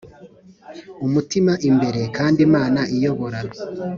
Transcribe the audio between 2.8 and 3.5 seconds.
iyobora!